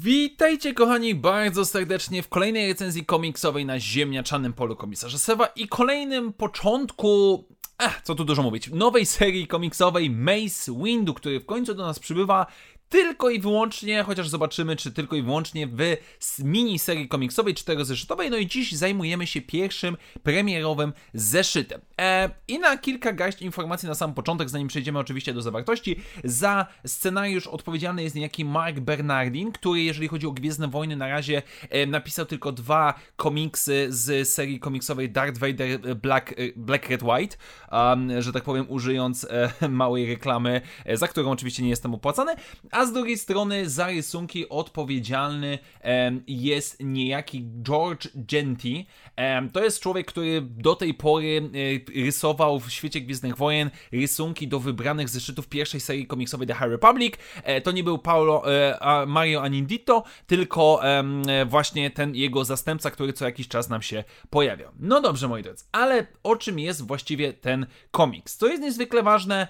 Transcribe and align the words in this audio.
Witajcie 0.00 0.74
kochani 0.74 1.14
bardzo 1.14 1.64
serdecznie 1.64 2.22
w 2.22 2.28
kolejnej 2.28 2.68
recenzji 2.68 3.04
komiksowej 3.04 3.66
na 3.66 3.80
ziemniaczanym 3.80 4.52
polu 4.52 4.76
komisarza 4.76 5.18
Sewa 5.18 5.46
i 5.46 5.68
kolejnym 5.68 6.32
początku, 6.32 7.44
ech, 7.78 8.00
co 8.02 8.14
tu 8.14 8.24
dużo 8.24 8.42
mówić, 8.42 8.70
nowej 8.70 9.06
serii 9.06 9.46
komiksowej 9.46 10.10
Mace 10.10 10.72
Windu, 10.84 11.14
który 11.14 11.40
w 11.40 11.46
końcu 11.46 11.74
do 11.74 11.86
nas 11.86 11.98
przybywa 11.98 12.46
tylko 12.88 13.30
i 13.30 13.40
wyłącznie, 13.40 14.02
chociaż 14.02 14.28
zobaczymy, 14.28 14.76
czy 14.76 14.92
tylko 14.92 15.16
i 15.16 15.22
wyłącznie 15.22 15.66
w 15.66 15.96
miniserii 16.44 17.08
komiksowej 17.08 17.54
czterozeszytowej. 17.54 18.30
No 18.30 18.36
i 18.36 18.46
dziś 18.46 18.72
zajmujemy 18.72 19.26
się 19.26 19.40
pierwszym 19.40 19.96
premierowym 20.22 20.92
zeszytem. 21.14 21.80
E, 22.00 22.30
I 22.48 22.58
na 22.58 22.78
kilka 22.78 23.12
garść 23.12 23.42
informacji 23.42 23.88
na 23.88 23.94
sam 23.94 24.14
początek, 24.14 24.50
zanim 24.50 24.68
przejdziemy 24.68 24.98
oczywiście 24.98 25.34
do 25.34 25.42
zawartości. 25.42 26.00
Za 26.24 26.66
scenariusz 26.86 27.46
odpowiedzialny 27.46 28.02
jest 28.02 28.16
niejaki 28.16 28.44
Mark 28.44 28.80
Bernardin, 28.80 29.52
który 29.52 29.82
jeżeli 29.82 30.08
chodzi 30.08 30.26
o 30.26 30.32
Gwiezdne 30.32 30.68
Wojny 30.68 30.96
na 30.96 31.08
razie 31.08 31.42
e, 31.70 31.86
napisał 31.86 32.26
tylko 32.26 32.52
dwa 32.52 32.94
komiksy 33.16 33.86
z 33.88 34.28
serii 34.28 34.60
komiksowej 34.60 35.10
Darth 35.10 35.38
Vader 35.38 35.96
Black, 35.96 36.32
e, 36.32 36.34
Black 36.56 36.88
Red 36.88 37.02
White, 37.02 37.36
um, 37.72 38.22
że 38.22 38.32
tak 38.32 38.42
powiem 38.42 38.66
użyjąc 38.68 39.26
e, 39.30 39.68
małej 39.68 40.06
reklamy, 40.06 40.60
e, 40.84 40.96
za 40.96 41.08
którą 41.08 41.30
oczywiście 41.30 41.62
nie 41.62 41.68
jestem 41.68 41.94
opłacany, 41.94 42.34
a 42.74 42.86
z 42.86 42.92
drugiej 42.92 43.18
strony 43.18 43.70
za 43.70 43.86
rysunki 43.86 44.48
odpowiedzialny 44.48 45.58
jest 46.26 46.76
niejaki 46.80 47.44
George 47.62 48.08
Genty. 48.14 48.84
To 49.52 49.64
jest 49.64 49.80
człowiek, 49.80 50.06
który 50.06 50.40
do 50.40 50.76
tej 50.76 50.94
pory 50.94 51.50
e, 51.96 52.04
rysował 52.04 52.60
w 52.60 52.70
świecie 52.70 53.00
Gwiezdnych 53.00 53.36
Wojen 53.36 53.70
rysunki 53.92 54.48
do 54.48 54.60
wybranych 54.60 55.08
zeszytów 55.08 55.48
pierwszej 55.48 55.80
serii 55.80 56.06
komiksowej 56.06 56.46
The 56.46 56.54
High 56.54 56.70
Republic. 56.70 57.14
E, 57.42 57.60
to 57.60 57.72
nie 57.72 57.84
był 57.84 57.98
Paulo, 57.98 58.52
e, 58.52 59.06
Mario 59.06 59.42
Anindito, 59.42 60.04
tylko 60.26 60.80
właśnie 61.46 61.90
ten 61.90 62.14
jego 62.14 62.44
zastępca, 62.44 62.90
który 62.90 63.12
co 63.12 63.24
jakiś 63.24 63.48
czas 63.48 63.68
nam 63.68 63.82
się 63.82 64.04
pojawiał. 64.30 64.72
No 64.78 65.00
dobrze, 65.00 65.28
moi 65.28 65.42
drodzy, 65.42 65.64
ale 65.72 66.06
o 66.22 66.36
czym 66.36 66.58
jest 66.58 66.86
właściwie 66.86 67.32
ten 67.32 67.66
komiks? 67.90 68.36
Co 68.36 68.46
jest 68.46 68.62
niezwykle 68.62 69.02
ważne, 69.02 69.48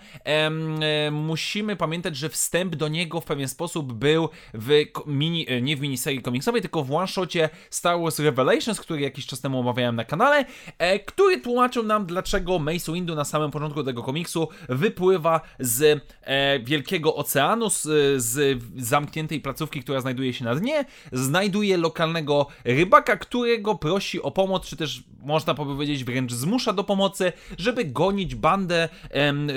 musimy 1.12 1.76
pamiętać, 1.76 2.16
że 2.16 2.28
wstęp 2.28 2.76
do 2.76 2.88
niego 2.88 3.13
w 3.20 3.24
pewien 3.24 3.48
sposób 3.48 3.92
był 3.92 4.28
w 4.54 4.84
mini, 5.06 5.50
e, 5.50 5.62
nie 5.62 5.76
w 5.76 5.80
miniserii 5.80 6.22
komiksowej, 6.22 6.60
tylko 6.60 6.84
w 6.84 6.92
one-shocie 6.92 7.48
Star 7.70 8.00
Wars 8.00 8.18
Revelations, 8.18 8.80
który 8.80 9.00
jakiś 9.00 9.26
czas 9.26 9.40
temu 9.40 9.60
omawiałem 9.60 9.96
na 9.96 10.04
kanale, 10.04 10.44
e, 10.78 10.98
który 10.98 11.40
tłumaczył 11.40 11.82
nam, 11.82 12.06
dlaczego 12.06 12.58
Mace 12.58 12.92
Windu 12.92 13.14
na 13.14 13.24
samym 13.24 13.50
początku 13.50 13.84
tego 13.84 14.02
komiksu 14.02 14.48
wypływa 14.68 15.40
z 15.60 16.02
e, 16.22 16.58
Wielkiego 16.58 17.14
Oceanu, 17.14 17.70
z, 17.70 17.82
z 18.22 18.62
zamkniętej 18.76 19.40
placówki, 19.40 19.82
która 19.82 20.00
znajduje 20.00 20.32
się 20.32 20.44
na 20.44 20.54
dnie, 20.54 20.84
znajduje 21.12 21.76
lokalnego 21.76 22.46
rybaka, 22.64 23.16
którego 23.16 23.74
prosi 23.74 24.22
o 24.22 24.30
pomoc, 24.30 24.66
czy 24.66 24.76
też 24.76 25.02
można 25.24 25.54
powiedzieć 25.54 26.04
wręcz 26.04 26.32
zmusza 26.32 26.72
do 26.72 26.84
pomocy, 26.84 27.32
żeby 27.58 27.84
gonić 27.84 28.34
bandę 28.34 28.88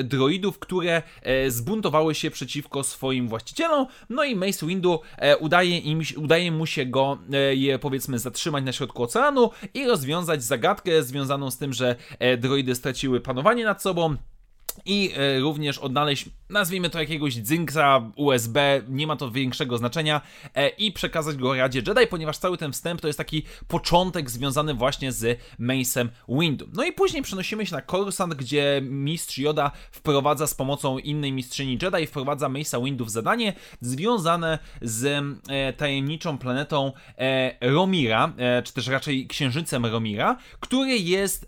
droidów, 0.03 0.59
które 0.59 1.03
e, 1.21 1.51
zbuntowały 1.51 2.15
się 2.15 2.31
przeciwko 2.31 2.83
swoim 2.83 3.27
właścicielom. 3.27 3.87
No 4.09 4.23
i 4.23 4.35
Mace 4.35 4.65
Windu 4.65 4.99
e, 5.17 5.37
udaje, 5.37 5.77
im, 5.77 6.01
udaje 6.17 6.51
mu 6.51 6.65
się 6.65 6.85
go 6.85 7.17
e, 7.33 7.55
je 7.55 7.79
powiedzmy 7.79 8.19
zatrzymać 8.19 8.63
na 8.63 8.71
środku 8.71 9.03
oceanu 9.03 9.49
i 9.73 9.87
rozwiązać 9.87 10.43
zagadkę 10.43 11.03
związaną 11.03 11.51
z 11.51 11.57
tym, 11.57 11.73
że 11.73 11.95
e, 12.19 12.37
droidy 12.37 12.75
straciły 12.75 13.21
panowanie 13.21 13.65
nad 13.65 13.81
sobą 13.81 14.15
i 14.85 15.11
e, 15.17 15.39
również 15.39 15.77
odnaleźć, 15.77 16.25
nazwijmy 16.49 16.89
to 16.89 16.99
jakiegoś 16.99 17.35
dzynksa 17.35 18.11
USB, 18.15 18.81
nie 18.87 19.07
ma 19.07 19.15
to 19.15 19.31
większego 19.31 19.77
znaczenia, 19.77 20.21
e, 20.55 20.69
i 20.69 20.91
przekazać 20.91 21.35
go 21.35 21.55
Radzie 21.55 21.79
Jedi, 21.87 22.07
ponieważ 22.09 22.37
cały 22.37 22.57
ten 22.57 22.71
wstęp 22.71 23.01
to 23.01 23.07
jest 23.07 23.17
taki 23.17 23.43
początek 23.67 24.29
związany 24.29 24.73
właśnie 24.73 25.11
z 25.11 25.39
Mace'em 25.59 26.07
Windu. 26.29 26.67
No 26.73 26.83
i 26.83 26.93
później 26.93 27.23
przenosimy 27.23 27.65
się 27.65 27.75
na 27.75 27.81
Coruscant, 27.81 28.33
gdzie 28.33 28.81
mistrz 28.83 29.37
Yoda 29.37 29.71
wprowadza 29.91 30.47
z 30.47 30.55
pomocą 30.55 30.97
innej 30.97 31.31
mistrzyni 31.31 31.77
Jedi, 31.81 32.07
wprowadza 32.07 32.49
Mace'a 32.49 32.83
Windu 32.83 33.05
w 33.05 33.09
zadanie 33.09 33.53
związane 33.81 34.59
z 34.81 35.23
e, 35.49 35.73
tajemniczą 35.73 36.37
planetą 36.37 36.91
Romira, 37.61 38.33
czy 38.63 38.73
też 38.73 38.87
raczej 38.87 39.27
księżycem 39.27 39.85
Romira, 39.85 40.37
który 40.59 40.97
jest 40.97 41.47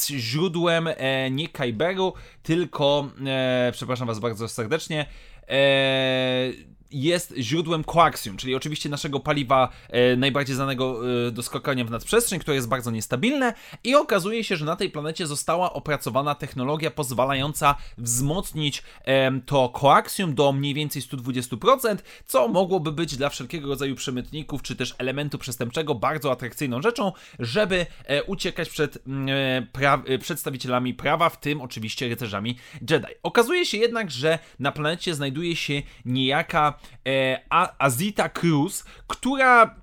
źródłem 0.00 0.88
nie 1.30 1.48
Kyberu, 1.48 2.14
tylko, 2.42 3.10
e, 3.26 3.70
przepraszam 3.72 4.08
Was 4.08 4.18
bardzo 4.18 4.48
serdecznie, 4.48 5.06
e, 5.48 6.52
jest 6.92 7.34
źródłem 7.36 7.84
koaksjum, 7.84 8.36
czyli 8.36 8.54
oczywiście 8.54 8.88
naszego 8.88 9.20
paliwa 9.20 9.68
e, 9.88 10.16
najbardziej 10.16 10.56
znanego 10.56 11.00
e, 11.26 11.30
do 11.30 11.42
skakania 11.42 11.84
w 11.84 11.90
nadprzestrzeń, 11.90 12.40
które 12.40 12.54
jest 12.54 12.68
bardzo 12.68 12.90
niestabilne 12.90 13.54
i 13.84 13.94
okazuje 13.94 14.44
się, 14.44 14.56
że 14.56 14.64
na 14.64 14.76
tej 14.76 14.90
planecie 14.90 15.26
została 15.26 15.72
opracowana 15.72 16.34
technologia 16.34 16.90
pozwalająca 16.90 17.74
wzmocnić 17.98 18.82
e, 19.04 19.40
to 19.46 19.68
koaksjum 19.68 20.34
do 20.34 20.52
mniej 20.52 20.74
więcej 20.74 21.02
120%, 21.02 21.96
co 22.26 22.48
mogłoby 22.48 22.92
być 22.92 23.16
dla 23.16 23.28
wszelkiego 23.28 23.68
rodzaju 23.68 23.94
przemytników 23.94 24.62
czy 24.62 24.76
też 24.76 24.94
elementu 24.98 25.38
przestępczego 25.38 25.94
bardzo 25.94 26.30
atrakcyjną 26.30 26.82
rzeczą, 26.82 27.12
żeby 27.38 27.86
e, 28.04 28.22
uciekać 28.22 28.68
przed 28.68 28.96
e, 28.96 29.66
pra 29.72 30.02
e, 30.06 30.18
przedstawicielami 30.18 30.94
prawa, 30.94 31.28
w 31.30 31.40
tym 31.40 31.60
oczywiście 31.60 32.08
rycerzami 32.08 32.56
Jedi. 32.90 33.06
Okazuje 33.22 33.66
się 33.66 33.78
jednak, 33.78 34.10
że 34.10 34.38
na 34.58 34.72
planecie 34.72 35.14
znajduje 35.14 35.56
się 35.56 35.82
niejaka 36.04 36.78
e, 37.04 37.42
Azita 37.78 38.28
Cruz, 38.28 38.84
która 39.06 39.76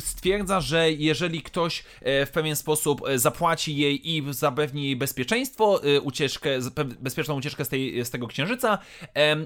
stwierdza, 0.00 0.60
że 0.60 0.92
jeżeli 0.92 1.42
ktoś 1.42 1.84
e, 2.02 2.26
w 2.26 2.30
pewien 2.30 2.56
sposób 2.56 3.08
e, 3.08 3.18
zapłaci 3.18 3.76
jej 3.76 4.16
i 4.16 4.24
zapewni 4.30 4.84
jej 4.84 4.96
bezpieczeństwo, 4.96 5.84
y, 5.84 6.00
ucieczkę, 6.00 6.50
bezpieczną 7.00 7.36
ucieczkę 7.38 7.64
z, 7.64 7.68
tej, 7.68 8.04
z 8.04 8.10
tego 8.10 8.26
księżyca, 8.26 8.78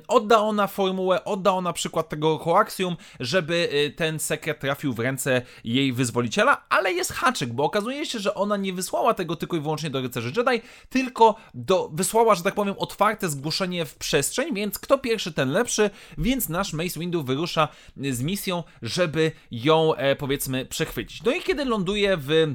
odda 0.08 0.38
ona 0.38 0.66
formułę, 0.66 1.24
odda 1.24 1.50
ona 1.50 1.72
przykład 1.72 2.08
tego 2.08 2.38
koaksjum, 2.38 2.96
żeby 3.20 3.68
y, 3.72 3.90
ten 3.90 4.18
sekret 4.18 4.60
trafił 4.60 4.92
w 4.92 4.98
ręce 4.98 5.42
jej 5.64 5.92
wyzwoliciela, 5.92 6.64
ale 6.68 6.92
jest 6.92 7.12
haczyk, 7.12 7.52
bo 7.52 7.64
okazuje 7.64 8.06
się, 8.06 8.18
że 8.18 8.34
ona 8.34 8.56
nie 8.56 8.72
wysłała 8.72 9.14
tego 9.14 9.36
tylko 9.36 9.56
i 9.56 9.60
wyłącznie 9.60 9.90
do 9.90 10.00
rycerzy 10.00 10.32
Jedi, 10.36 10.62
tylko 10.88 11.34
do, 11.54 11.90
wysłała, 11.92 12.34
że 12.34 12.42
tak 12.42 12.54
powiem, 12.54 12.74
otwarte 12.78 13.28
zgłoszenie 13.28 13.84
w 13.84 13.94
przestrzeń, 13.94 14.54
więc 14.54 14.78
kto 14.78 14.98
pierwszy, 14.98 15.32
ten 15.32 15.50
lepszy, 15.50 15.90
więc 16.18 16.48
nasz 16.48 16.72
Mace 16.72 17.00
Windu 17.00 17.22
wyrusza 17.22 17.68
z 17.96 18.22
misją, 18.22 18.62
żeby 18.82 19.32
ją 19.50 19.94
e, 19.94 20.16
powiedzmy 20.20 20.66
przechwycić. 20.66 21.22
No 21.22 21.32
i 21.32 21.40
kiedy 21.42 21.64
ląduje 21.64 22.16
w 22.16 22.54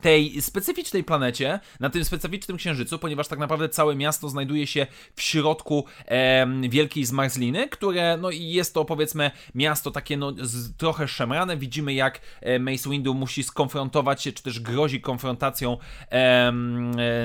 tej 0.00 0.42
specyficznej 0.42 1.04
planecie, 1.04 1.60
na 1.80 1.90
tym 1.90 2.04
specyficznym 2.04 2.56
księżycu, 2.56 2.98
ponieważ 2.98 3.28
tak 3.28 3.38
naprawdę 3.38 3.68
całe 3.68 3.94
miasto 3.94 4.28
znajduje 4.28 4.66
się 4.66 4.86
w 5.14 5.22
środku 5.22 5.84
e, 6.06 6.46
wielkiej 6.68 7.04
zmarzliny, 7.04 7.68
które, 7.68 8.16
no 8.16 8.30
i 8.30 8.42
jest 8.42 8.74
to 8.74 8.84
powiedzmy 8.84 9.30
miasto 9.54 9.90
takie 9.90 10.16
no 10.16 10.32
z, 10.40 10.76
trochę 10.76 11.08
szemrane. 11.08 11.56
Widzimy 11.56 11.94
jak 11.94 12.20
e, 12.40 12.58
Mace 12.58 12.90
Windu 12.90 13.14
musi 13.14 13.42
skonfrontować 13.42 14.22
się, 14.22 14.32
czy 14.32 14.42
też 14.42 14.60
grozi 14.60 15.00
konfrontacją 15.00 15.76
e, 16.10 16.52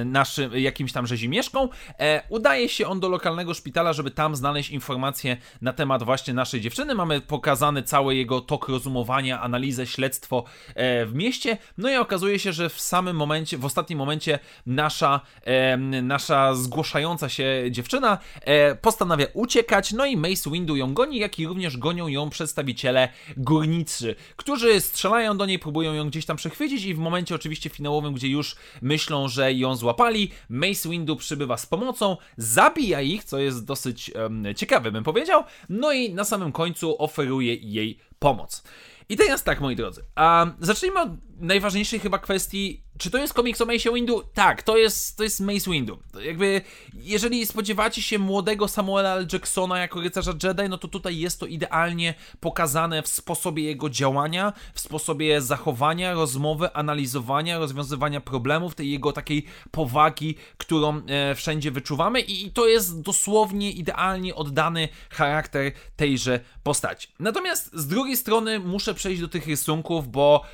naszym, 0.05 0.57
jakimś 0.57 0.91
tam 0.91 1.07
rzezimieszką. 1.07 1.69
E, 1.99 2.23
udaje 2.29 2.69
się 2.69 2.87
on 2.87 2.99
do 2.99 3.09
lokalnego 3.09 3.53
szpitala, 3.53 3.93
żeby 3.93 4.11
tam 4.11 4.35
znaleźć 4.35 4.69
informacje 4.69 5.37
na 5.61 5.73
temat 5.73 6.03
właśnie 6.03 6.33
naszej 6.33 6.61
dziewczyny. 6.61 6.95
Mamy 6.95 7.21
pokazany 7.21 7.83
cały 7.83 8.15
jego 8.15 8.41
tok 8.41 8.69
rozumowania, 8.69 9.41
analizę, 9.41 9.87
śledztwo 9.87 10.43
e, 10.75 11.05
w 11.05 11.13
mieście. 11.13 11.57
No 11.77 11.89
i 11.89 11.95
okazuje 11.95 12.39
się, 12.39 12.52
że 12.53 12.69
w 12.69 12.81
samym 12.81 13.15
momencie, 13.15 13.57
w 13.57 13.65
ostatnim 13.65 13.99
momencie 13.99 14.39
nasza, 14.65 15.21
e, 15.43 15.77
nasza 15.77 16.55
zgłaszająca 16.55 17.29
się 17.29 17.63
dziewczyna 17.71 18.17
e, 18.41 18.75
postanawia 18.75 19.25
uciekać, 19.33 19.91
no 19.91 20.05
i 20.05 20.17
Mace 20.17 20.51
Windu 20.51 20.75
ją 20.75 20.93
goni, 20.93 21.17
jak 21.17 21.39
i 21.39 21.47
również 21.47 21.77
gonią 21.77 22.07
ją 22.07 22.29
przedstawiciele 22.29 23.09
górnicy, 23.37 24.15
którzy 24.35 24.81
strzelają 24.81 25.37
do 25.37 25.45
niej, 25.45 25.59
próbują 25.59 25.93
ją 25.93 26.09
gdzieś 26.09 26.25
tam 26.25 26.37
przechwycić 26.37 26.85
i 26.85 26.93
w 26.93 26.99
momencie 26.99 27.35
oczywiście 27.35 27.69
finałowym, 27.69 28.13
gdzie 28.13 28.27
już 28.27 28.55
myślą, 28.81 29.27
że 29.27 29.53
ją 29.53 29.75
złapali, 29.75 30.31
Mace 30.49 30.89
Windu 30.89 31.15
przybywa 31.15 31.57
z 31.57 31.65
pomocą, 31.65 32.17
zabija 32.37 33.01
ich, 33.01 33.23
co 33.23 33.39
jest 33.39 33.65
dosyć 33.65 34.11
ciekawe, 34.55 34.91
bym 34.91 35.03
powiedział, 35.03 35.43
no 35.69 35.91
i 35.91 36.13
na 36.13 36.23
samym 36.23 36.51
końcu 36.51 37.03
oferuje 37.03 37.55
jej 37.55 37.99
pomoc. 38.19 38.63
I 39.09 39.17
teraz 39.17 39.43
tak, 39.43 39.61
moi 39.61 39.75
drodzy, 39.75 40.01
a 40.15 40.45
zacznijmy 40.59 41.01
od 41.01 41.09
najważniejszej 41.39 41.99
chyba 41.99 42.17
kwestii, 42.17 42.82
czy 42.97 43.11
to 43.11 43.17
jest 43.17 43.33
komiks 43.33 43.61
o 43.61 43.65
Mace 43.65 43.93
Windu? 43.93 44.23
Tak, 44.33 44.63
to 44.63 44.77
jest, 44.77 45.17
to 45.17 45.23
jest 45.23 45.39
Mace 45.39 45.71
Windu. 45.71 45.99
Jakby, 46.25 46.61
jeżeli 46.93 47.45
spodziewacie 47.45 48.01
się 48.01 48.19
młodego 48.19 48.67
Samuela 48.67 49.15
L. 49.15 49.27
Jacksona 49.33 49.79
jako 49.79 50.01
rycerza 50.01 50.33
Jedi, 50.43 50.69
no 50.69 50.77
to 50.77 50.87
tutaj 50.87 51.17
jest 51.17 51.39
to 51.39 51.45
idealnie 51.45 52.13
pokazane 52.39 53.01
w 53.01 53.07
sposobie 53.07 53.63
jego 53.63 53.89
działania, 53.89 54.53
w 54.73 54.79
sposobie 54.79 55.41
zachowania, 55.41 56.13
rozmowy, 56.13 56.73
analizowania, 56.73 57.59
rozwiązywania 57.59 58.21
problemów, 58.21 58.75
tej 58.75 58.91
jego 58.91 59.11
takiej 59.11 59.45
powagi, 59.71 60.35
którą 60.57 61.01
e, 61.07 61.35
wszędzie 61.35 61.71
wyczuwamy 61.71 62.21
i, 62.21 62.45
i 62.45 62.51
to 62.51 62.67
jest 62.67 63.01
dosłownie 63.01 63.71
idealnie 63.71 64.35
oddany 64.35 64.89
charakter 65.09 65.71
tejże 65.95 66.39
postaci. 66.63 67.07
Natomiast 67.19 67.69
z 67.73 67.87
drugiej 67.87 68.17
strony 68.17 68.59
muszę 68.59 68.93
przejść 68.93 69.21
do 69.21 69.27
tych 69.27 69.47
rysunków, 69.47 70.07
bo 70.07 70.45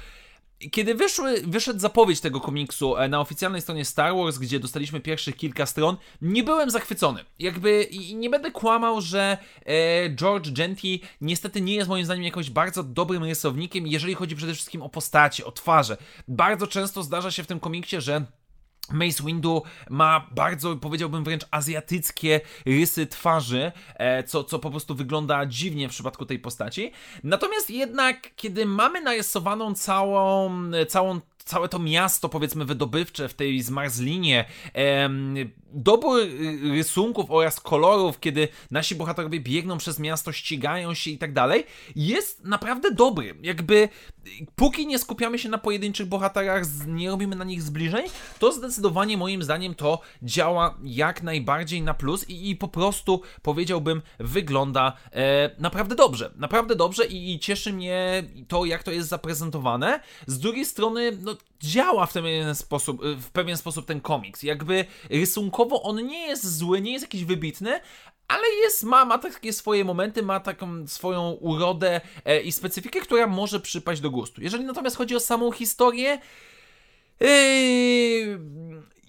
kiedy 0.71 0.95
wyszły, 0.95 1.41
wyszedł 1.41 1.79
zapowiedź 1.79 2.19
tego 2.19 2.41
komiksu 2.41 2.97
e, 2.97 3.09
na 3.09 3.19
oficjalnej 3.19 3.61
stronie 3.61 3.85
Star 3.85 4.15
Wars, 4.15 4.37
gdzie 4.37 4.59
dostaliśmy 4.59 4.99
pierwszych 4.99 5.35
kilka 5.35 5.65
stron, 5.65 5.97
nie 6.21 6.43
byłem 6.43 6.69
zachwycony. 6.69 7.25
Jakby 7.39 7.89
nie 8.15 8.29
będę 8.29 8.51
kłamał, 8.51 9.01
że 9.01 9.37
e, 9.65 10.09
George 10.09 10.51
Genty 10.51 10.99
niestety 11.21 11.61
nie 11.61 11.75
jest 11.75 11.89
moim 11.89 12.05
zdaniem 12.05 12.23
jakimś 12.23 12.49
bardzo 12.49 12.83
dobrym 12.83 13.23
rysownikiem, 13.23 13.87
jeżeli 13.87 14.15
chodzi 14.15 14.35
przede 14.35 14.53
wszystkim 14.53 14.81
o 14.81 14.89
postacie, 14.89 15.45
o 15.45 15.51
twarze. 15.51 15.97
Bardzo 16.27 16.67
często 16.67 17.03
zdarza 17.03 17.31
się 17.31 17.43
w 17.43 17.47
tym 17.47 17.59
komiksie, 17.59 18.01
że 18.01 18.25
Mace 18.91 19.23
Windu 19.23 19.63
ma 19.89 20.27
bardzo, 20.31 20.75
powiedziałbym 20.75 21.23
wręcz 21.23 21.45
azjatyckie 21.51 22.41
rysy 22.65 23.07
twarzy, 23.07 23.71
e, 23.95 24.23
co, 24.23 24.43
co 24.43 24.59
po 24.59 24.69
prostu 24.69 24.95
wygląda 24.95 25.45
dziwnie 25.45 25.89
w 25.89 25.91
przypadku 25.91 26.25
tej 26.25 26.39
postaci. 26.39 26.91
Natomiast 27.23 27.69
jednak, 27.69 28.35
kiedy 28.35 28.65
mamy 28.65 29.01
narysowaną 29.01 29.73
całą, 29.73 30.51
całą 30.87 31.19
całe 31.49 31.69
to 31.69 31.79
miasto, 31.79 32.29
powiedzmy, 32.29 32.65
wydobywcze 32.65 33.29
w 33.29 33.33
tej 33.33 33.61
zmarzlinie, 33.61 34.45
em, 34.73 35.35
dobór 35.73 36.19
rysunków 36.61 37.31
oraz 37.31 37.59
kolorów, 37.59 38.19
kiedy 38.19 38.47
nasi 38.71 38.95
bohaterowie 38.95 39.39
biegną 39.39 39.77
przez 39.77 39.99
miasto, 39.99 40.31
ścigają 40.31 40.93
się 40.93 41.11
i 41.11 41.17
tak 41.17 41.33
dalej, 41.33 41.65
jest 41.95 42.43
naprawdę 42.45 42.91
dobry. 42.91 43.35
Jakby 43.41 43.89
póki 44.55 44.87
nie 44.87 44.99
skupiamy 44.99 45.39
się 45.39 45.49
na 45.49 45.57
pojedynczych 45.57 46.07
bohaterach, 46.07 46.63
nie 46.87 47.09
robimy 47.09 47.35
na 47.35 47.43
nich 47.43 47.61
zbliżeń, 47.61 48.05
to 48.39 48.51
zdecydowanie 48.51 48.78
moim 49.17 49.43
zdaniem 49.43 49.75
to 49.75 50.01
działa 50.23 50.77
jak 50.83 51.23
najbardziej 51.23 51.81
na 51.81 51.93
plus 51.93 52.29
i, 52.29 52.49
i 52.49 52.55
po 52.55 52.67
prostu 52.67 53.21
powiedziałbym 53.41 54.01
wygląda 54.19 54.93
e, 55.11 55.49
naprawdę 55.59 55.95
dobrze. 55.95 56.31
Naprawdę 56.35 56.75
dobrze 56.75 57.05
i, 57.05 57.33
i 57.33 57.39
cieszy 57.39 57.73
mnie 57.73 58.23
to, 58.47 58.65
jak 58.65 58.83
to 58.83 58.91
jest 58.91 59.09
zaprezentowane. 59.09 59.99
Z 60.27 60.39
drugiej 60.39 60.65
strony, 60.65 61.17
no 61.21 61.35
działa 61.59 62.05
w 62.05 62.13
pewien 62.13 62.55
sposób, 62.55 63.01
w 63.05 63.29
pewien 63.29 63.57
sposób 63.57 63.85
ten 63.85 64.01
komiks. 64.01 64.43
Jakby 64.43 64.85
rysunkowo 65.09 65.83
on 65.83 66.07
nie 66.07 66.27
jest 66.27 66.57
zły, 66.57 66.81
nie 66.81 66.91
jest 66.91 67.05
jakiś 67.05 67.25
wybitny, 67.25 67.79
ale 68.29 68.43
jest, 68.63 68.83
ma, 68.83 69.05
ma 69.05 69.17
takie 69.17 69.53
swoje 69.53 69.85
momenty, 69.85 70.23
ma 70.23 70.39
taką 70.39 70.87
swoją 70.87 71.31
urodę 71.31 72.01
e, 72.25 72.41
i 72.41 72.51
specyfikę, 72.51 72.99
która 72.99 73.27
może 73.27 73.59
przypaść 73.59 74.01
do 74.01 74.09
gustu. 74.09 74.41
Jeżeli 74.41 74.63
natomiast 74.63 74.95
chodzi 74.95 75.15
o 75.15 75.19
samą 75.19 75.51
historię, 75.51 76.19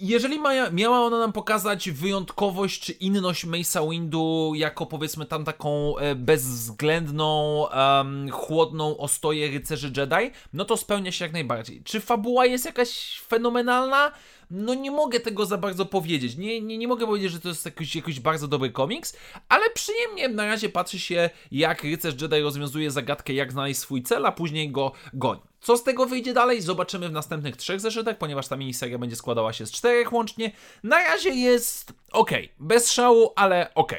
jeżeli 0.00 0.38
ma, 0.38 0.70
miała 0.70 1.00
ona 1.00 1.18
nam 1.18 1.32
pokazać 1.32 1.90
wyjątkowość 1.90 2.80
czy 2.80 2.92
inność 2.92 3.46
Mace'a 3.46 3.90
Windu 3.90 4.52
jako 4.54 4.86
powiedzmy 4.86 5.26
tam 5.26 5.44
taką 5.44 5.98
e, 5.98 6.14
bezwzględną, 6.14 7.60
um, 7.76 8.30
chłodną 8.30 8.96
ostoję 8.96 9.50
rycerzy 9.50 9.92
Jedi, 9.96 10.30
no 10.52 10.64
to 10.64 10.76
spełnia 10.76 11.12
się 11.12 11.24
jak 11.24 11.32
najbardziej. 11.32 11.82
Czy 11.84 12.00
fabuła 12.00 12.46
jest 12.46 12.64
jakaś 12.64 13.20
fenomenalna? 13.28 14.12
No 14.50 14.74
nie 14.74 14.90
mogę 14.90 15.20
tego 15.20 15.46
za 15.46 15.58
bardzo 15.58 15.86
powiedzieć. 15.86 16.36
Nie, 16.36 16.60
nie, 16.60 16.78
nie 16.78 16.88
mogę 16.88 17.06
powiedzieć, 17.06 17.32
że 17.32 17.40
to 17.40 17.48
jest 17.48 17.64
jakiś, 17.64 17.96
jakiś 17.96 18.20
bardzo 18.20 18.48
dobry 18.48 18.70
komiks, 18.70 19.16
ale 19.48 19.70
przyjemnie 19.70 20.28
na 20.28 20.46
razie 20.46 20.68
patrzy 20.68 20.98
się, 20.98 21.30
jak 21.52 21.84
rycerz 21.84 22.22
Jedi 22.22 22.40
rozwiązuje 22.40 22.90
zagadkę, 22.90 23.32
jak 23.32 23.52
znaleźć 23.52 23.80
swój 23.80 24.02
cel, 24.02 24.26
a 24.26 24.32
później 24.32 24.70
go 24.70 24.92
goni. 25.12 25.40
Co 25.60 25.76
z 25.76 25.84
tego 25.84 26.06
wyjdzie 26.06 26.34
dalej, 26.34 26.62
zobaczymy 26.62 27.08
w 27.08 27.12
następnych 27.12 27.56
trzech 27.56 27.80
zeszytach, 27.80 28.18
ponieważ 28.18 28.48
ta 28.48 28.56
miniseria 28.56 28.98
będzie 28.98 29.16
składała 29.16 29.52
się 29.52 29.66
z 29.66 29.72
czterech 29.72 30.12
łącznie. 30.12 30.52
Na 30.82 31.04
razie 31.04 31.30
jest 31.30 31.92
ok, 32.12 32.30
bez 32.58 32.92
szału, 32.92 33.32
ale 33.36 33.74
ok. 33.74 33.92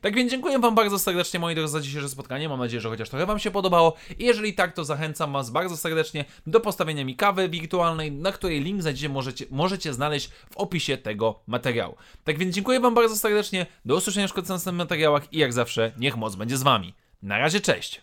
Tak 0.00 0.14
więc 0.14 0.30
dziękuję 0.30 0.58
Wam 0.58 0.74
bardzo 0.74 0.98
serdecznie, 0.98 1.40
moi 1.40 1.54
drodzy, 1.54 1.72
za 1.72 1.80
dzisiejsze 1.80 2.08
spotkanie. 2.08 2.48
Mam 2.48 2.58
nadzieję, 2.58 2.80
że 2.80 2.88
chociaż 2.88 3.08
trochę 3.08 3.26
Wam 3.26 3.38
się 3.38 3.50
podobało. 3.50 3.96
Jeżeli 4.18 4.54
tak, 4.54 4.72
to 4.72 4.84
zachęcam 4.84 5.32
Was 5.32 5.50
bardzo 5.50 5.76
serdecznie 5.76 6.24
do 6.46 6.60
postawienia 6.60 7.04
mi 7.04 7.16
kawy 7.16 7.48
wirtualnej, 7.48 8.12
na 8.12 8.32
której 8.32 8.60
link 8.60 8.82
znajdziecie, 8.82 9.08
możecie, 9.08 9.44
możecie 9.50 9.92
znaleźć 9.92 10.28
w 10.50 10.56
opisie 10.56 10.96
tego 10.96 11.40
materiału. 11.46 11.96
Tak 12.24 12.38
więc 12.38 12.54
dziękuję 12.54 12.80
Wam 12.80 12.94
bardzo 12.94 13.16
serdecznie, 13.16 13.66
do 13.84 13.96
usłyszenia 13.96 14.28
w 14.28 14.36
następnych 14.36 14.74
materiałach 14.74 15.32
i 15.32 15.38
jak 15.38 15.52
zawsze, 15.52 15.92
niech 15.98 16.16
moc 16.16 16.34
będzie 16.34 16.56
z 16.56 16.62
Wami. 16.62 16.94
Na 17.22 17.38
razie, 17.38 17.60
cześć! 17.60 18.02